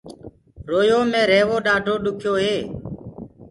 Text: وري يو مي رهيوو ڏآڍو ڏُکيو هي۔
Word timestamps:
وري 0.71 0.85
يو 0.91 0.99
مي 1.11 1.21
رهيوو 1.29 1.57
ڏآڍو 1.65 1.93
ڏُکيو 2.03 2.33
هي۔ 2.43 2.57